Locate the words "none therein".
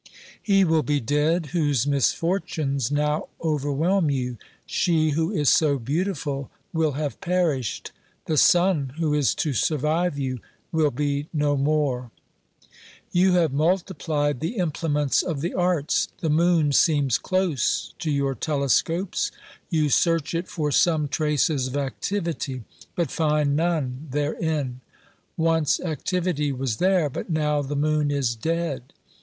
23.55-24.81